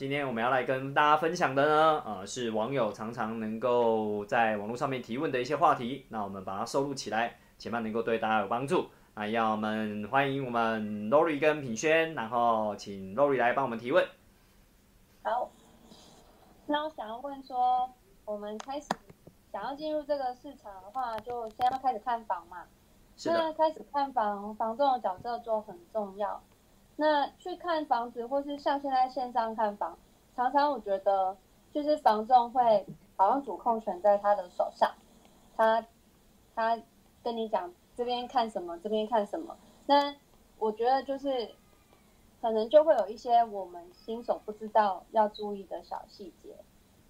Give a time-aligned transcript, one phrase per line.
[0.00, 6.06] 今天我们要来跟大家分享的呢，呃，是网友常常能够在网络上面提问的一些话题。
[6.08, 8.86] 那我们把它收录起来，希望能够对大家有帮助。
[9.14, 14.08] 那要我们欢迎我们 Lori 跟品轩，然后请 Lori 来帮我们提问。
[15.22, 15.50] 好，
[16.64, 17.90] 那我想要问说，
[18.24, 18.88] 我们开始
[19.52, 22.64] 想要进入这个市场的话，就先要开始看房嘛？
[23.18, 26.42] 是的，那开始看房，房仲的角色就很重要。
[27.00, 29.96] 那去看房子，或是像现在线上看房，
[30.36, 31.34] 常常我觉得
[31.72, 32.84] 就是房仲会
[33.16, 34.92] 好像主控权在他的手上，
[35.56, 35.82] 他
[36.54, 36.78] 他
[37.24, 39.56] 跟你讲这边看什么，这边看什么。
[39.86, 40.14] 那
[40.58, 41.50] 我觉得就是
[42.42, 46.54] 可能就会有一些我们新手不知道要注意的小细节。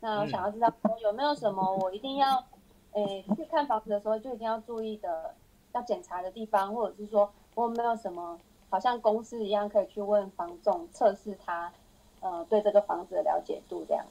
[0.00, 2.44] 那我想要知道说有没有什么我一定要
[2.92, 5.34] 诶去看房子的时候就一定要注意的、
[5.72, 8.38] 要检查的地方，或者是说我有没有什么。
[8.70, 11.72] 好像公司一样，可以去问房仲测试他，
[12.20, 14.04] 呃，对这个房子的了解度这样。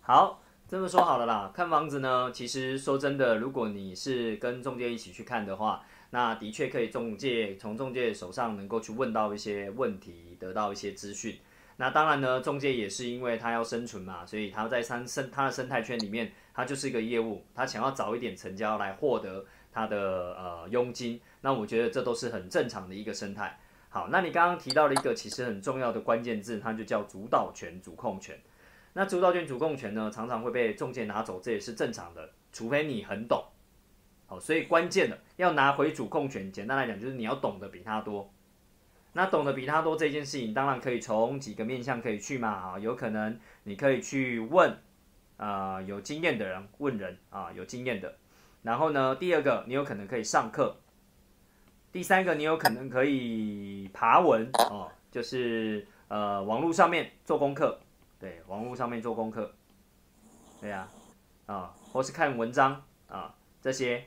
[0.00, 11.38] 好，这么说好了啦，看房子呢，其实说真的，如果你是跟中介一起去看的话，那的确可以中介从中介手上能够去问到一些问题，得到一些资讯。
[11.76, 21.20] 那当然呢，中介也是因为他要生存嘛，所以他在生生他的生态圈里面，他就是一个业务，他想要早一点成交来获得他的呃佣金。
[21.40, 23.58] 那我觉得这都是很正常的一个生态。
[23.88, 28.38] 好，那你刚刚提到了一个其实很重要的关键字，它就叫主导权、主控权。
[28.94, 33.44] 那主导权、主控权呢，常常会被中介拿走，这也是正常的，除非你很懂。
[34.26, 38.32] 好，所以关键的要拿回主控权，简单来讲就是你要懂得比他多。
[39.14, 44.74] 那懂得比他多这件事情，当然可以从几个面向可以去嘛啊，有可能你可以去问
[45.36, 48.16] 啊有经验的人，问人啊有经验的。
[48.62, 50.76] 然后呢，第二个你有可能可以上课。
[51.90, 57.78] 第三个，你有可能可以爬文哦，就是呃网络上面做功课，
[58.18, 59.52] 对，网络上面做功课，
[60.58, 60.88] 对呀，
[61.44, 64.04] 啊，或是看文章啊这些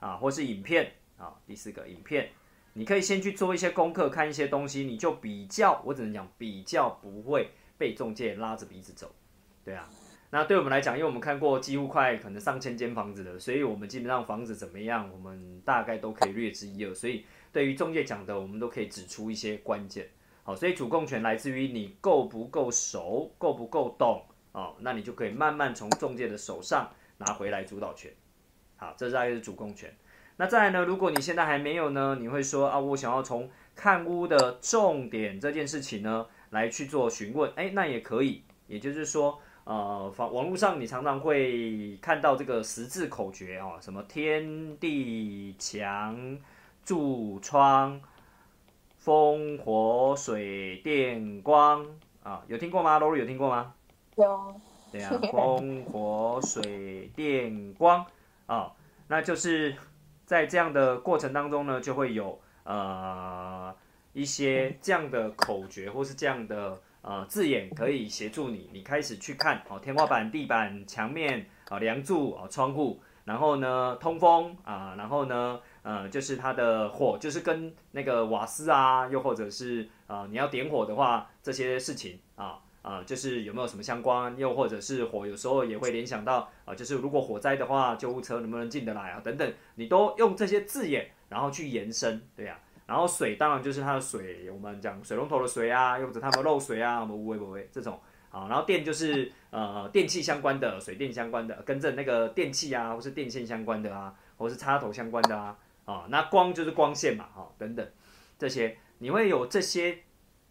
[0.00, 1.34] 啊，或是影片啊。
[1.46, 2.30] 第四个，影片，
[2.72, 9.10] 你可以先去做一些功课，看一些东西，你就比较，我只能讲比较不会被中介拉着鼻子走，
[9.62, 9.90] 对啊。
[10.30, 16.92] 那对我们来讲，因为我们看过几乎快可能上千间房子了，所以我们基本上房子怎么样，我们大概都可以略知一二。
[16.92, 20.08] 所以对于中介讲的，我们都可以指出一些关键。
[20.42, 28.12] 好，所以主控权来自于你够不够熟，够不够懂哦，那你就可以慢慢从中介的手上拿回来主导权。
[28.76, 29.96] 好，这大概是主控权。
[30.36, 38.42] 那再来呢，如果你现在还没有呢，你会说啊，我想要从看屋的重点这件事情呢来去做询问，哎，那也可以。
[38.66, 39.40] 也就是说。
[39.66, 46.38] 呃，网网络上你常常会看到这个十字口诀哦，什么天地墙
[46.84, 48.00] 柱窗
[48.96, 51.84] 风火水电光
[52.22, 53.74] 啊，有听过吗？Lori 有听过吗？
[54.14, 54.60] 有。
[54.92, 58.06] 对啊， 风火水电光
[58.46, 58.72] 啊，
[59.08, 59.74] 那就是
[60.24, 63.74] 在这样的过程当中呢，就会有呃
[64.12, 66.80] 一些这样的口诀或是这样的。
[67.06, 92.58] 呃，字眼可以协助你，你开始去看哦，天花板、地板、墙面啊，梁柱啊，窗户，然后呢，通风啊，然后呢，呃，就是它的火，就是跟那个瓦斯啊，又或者是呃，你要点火的话，这些事情啊，啊，就是有没有什么相关，又或者是火，有时候也会联想到啊，就是如果火灾的话，救护车能不能进得来啊，等等，你都用这些字眼，然后去延伸，对呀。
[92.86, 98.46] 然后水当然就是它的水，我们讲水龙头的水啊，又或者它们漏水啊，我们无微不微这种啊。
[98.48, 106.06] 然后电就是呃电器相关的，水电相关的，跟着那个电器啊，或是电线相关的啊，或是插头相关的啊啊。
[106.10, 107.84] 那光就是光线嘛，哈等等
[108.38, 109.98] 这些，你会有这些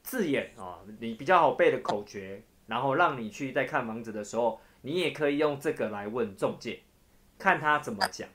[0.04, 6.82] 字眼啊，你比较好背的口诀，然后让你去在看房子的时候，你也可以用这个来问中介，
[7.40, 8.28] 看他怎么讲。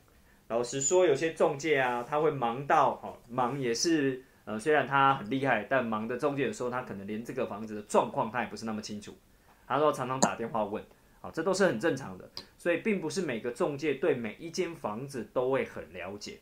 [0.50, 9.16] 老实说，有些中介啊，他会忙到，哦，忙也是，呃，虽然他很厉害，但忙的中介有时候他可能连这个房子的状况他也不是那么清楚，
[9.65, 10.84] 他说常常打电话问，
[11.21, 12.28] 好，这都是很正常的，
[12.59, 16.41] 所以并不是每个中介对每一间房子都会很了解。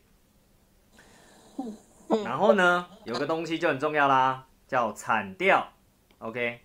[2.25, 5.71] 然后呢，有个东西就很重要啦，叫产调
[6.17, 6.61] ，OK，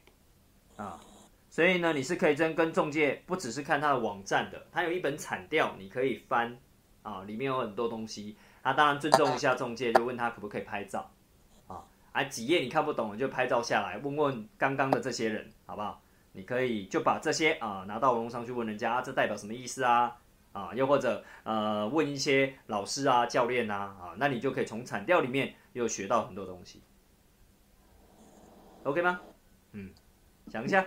[0.76, 0.98] 啊，
[1.50, 6.56] 所以呢，你是可以真跟中介不只是看他的网站的，他有一本产调，你可以翻。
[7.04, 11.08] 啊，里面有很多东西，他当然尊重一下中介，就问他可不可以拍照，
[11.68, 16.00] 啊，啊几页你看不懂你就拍照下来，问问刚刚的这些人，好不好？
[16.32, 20.16] 你可以就把这些啊拿到网络上去问人家，这代表什么意思啊？
[20.52, 26.82] 啊，又或者呃问一些老师啊、教练啊，啊，那你就可以从产调里面又学到很多东西
[28.84, 29.20] ，OK 吗？
[29.72, 29.90] 嗯，
[30.48, 30.86] 想一下。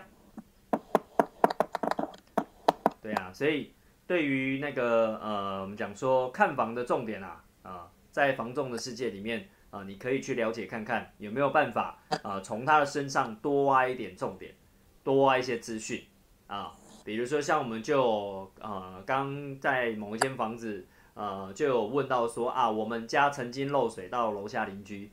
[3.02, 3.74] 对啊，所以
[4.08, 14.56] 对于那个呃，我们讲说看房的重点啊，啊，在房仲的世界里面啊，你可以去了解看看有没有办法啊，从他的身上多挖一点重点，
[15.04, 16.02] 多挖一些资讯
[16.48, 16.74] 啊，
[17.04, 25.12] 比如说像我们就呃，刚在某一间房子呃，就有问到说啊，我们家曾经漏水到楼下邻居，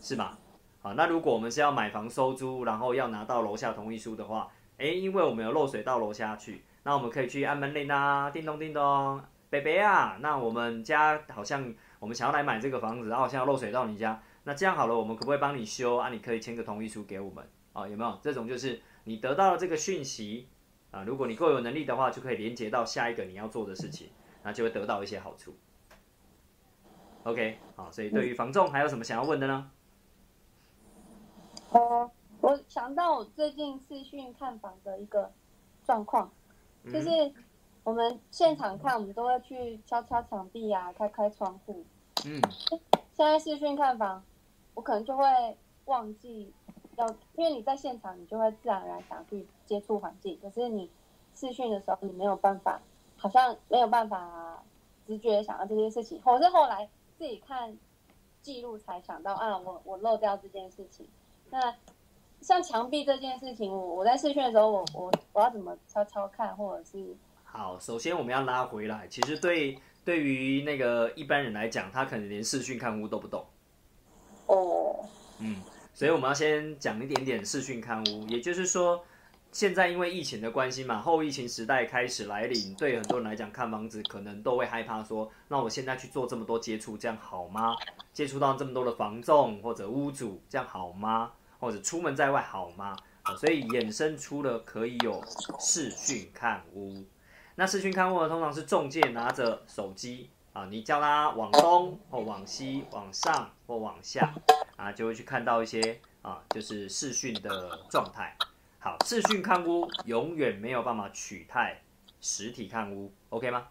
[0.00, 0.36] 是吧？
[0.82, 6.64] 啊，那如果我们是要买房收租，然后要拿到楼下同意书的话，诶，因为我们有漏水到楼下去。
[6.84, 9.20] 那我们可以去按门铃啊，叮咚叮咚，
[9.50, 16.08] 北北啊，那我们家好像我们想要来买这个房子，然后好像要漏水到你家，那这样好了，我们可不可以帮你修啊？
[16.08, 17.86] 你可以签个同意书给我们啊？
[17.86, 20.48] 有没有这种就是你得到了这个讯息
[20.90, 21.04] 啊？
[21.04, 24.10] 如果你够有能力的话，就可以连接到下一个你要做的事情，
[24.42, 25.54] 那就会得到一些好处。
[27.22, 29.70] OK，好，所以对于房仲还有什么想要问的呢？
[31.70, 35.32] 哦，我想到我最近视讯看房的一个
[35.84, 36.32] 状况。
[36.90, 37.32] 就是
[37.84, 41.84] 我们现场看，我们都会去敲敲墙壁啊，开开窗户。
[42.24, 42.40] 嗯，
[43.12, 44.24] 现在视讯看房，
[44.74, 45.24] 我可能就会
[45.84, 46.52] 忘记
[46.96, 47.06] 要，
[47.36, 50.38] 因为你在现场，你就会自然而然想去接触环境。
[50.40, 50.90] 可是你
[51.34, 52.80] 视讯的时候，你没有办法，
[53.16, 54.62] 好像没有办法
[55.06, 56.88] 直觉想到这些事情，或是后来
[57.18, 57.76] 自己看
[58.40, 61.06] 记录才想到啊，我我漏掉这件事情。
[61.50, 61.74] 那
[62.42, 73.44] 像墙壁这件事情，我我在试训的时候，我我我要怎么悄悄看，或者是好，首先我们要拉回来，其实对对于那个一般人来讲，他可能连视讯看屋都不懂。
[74.46, 75.04] 哦，
[75.38, 75.62] 嗯，
[75.94, 79.04] 所以我们要先讲一点点视讯看屋，也就是说，
[79.52, 87.76] 现在因为疫情的关系嘛，后疫情时代开始来临，对很多人来讲，看房子可能都会害怕说，那我现在去做这么多接触，这样好吗？
[88.12, 91.30] 接触到这么多的房仲或者屋主，这样好吗？
[91.62, 92.96] 或者出门在外好吗？
[93.22, 95.22] 啊，所以衍生出了可以有
[95.60, 97.04] 视讯看屋。
[97.54, 104.34] 那视讯看屋呢，通常是中介拿着手机啊，你叫他往东或往西、往上或往下
[104.74, 108.36] 啊，就会去看到一些啊，就是视讯的状态。
[108.80, 111.80] 好，视讯看屋永远没有办法取代
[112.20, 113.68] 实体看屋，OK 吗？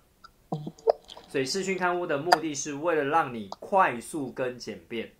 [1.28, 5.12] 所以视讯看屋的目的是为了让你快速跟简便。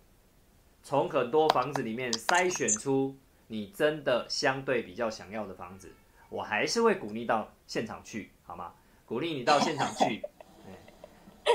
[0.82, 5.92] 从很多房子里面筛选出你真的相对比较想要的房子，
[6.28, 8.72] 我还是会鼓励到现场去，好吗？
[9.06, 10.22] 鼓励你到现场去，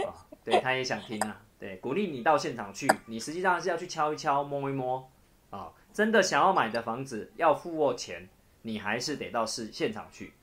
[0.06, 5.10] 啊， 对，他也想听啊，对，鼓励你到现场去，你实际上是要去敲一敲、摸一摸，
[5.50, 8.30] 啊，真的想要买的房子要付过钱，
[8.62, 10.34] 你还是得到市现场去。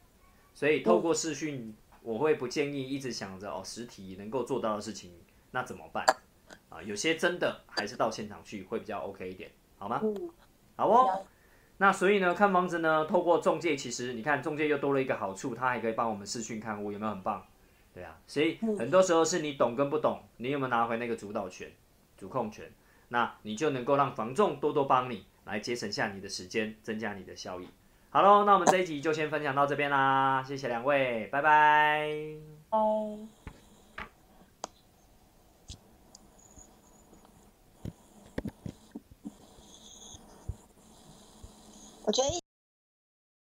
[0.55, 5.13] 所以透过视讯，我会不建议一直想着哦，实体能够做到的事情，
[5.53, 6.05] 那怎么办？
[6.75, 10.03] 啊，有些真的还是到现场去会比较 OK 一点，好吗？
[10.77, 11.25] 好哦。
[11.77, 17.45] 那所以呢，看房子呢，透过中介，其实你看中介又多了一个好处，他还可以帮我们视讯看屋，有没有很棒？
[17.93, 21.71] 对啊，所以很多时候是你懂跟不懂，你有没有拿回那个主导权、
[22.17, 22.73] 主控权？
[23.09, 27.69] 那你就能够让房仲多多帮你，来节省下你的时间，增加你的效益。
[28.11, 32.15] 好喽，那我们这一集就先分享到这边啦，谢谢两位，拜拜。
[32.71, 33.34] 拜。
[42.05, 42.44] 我觉得。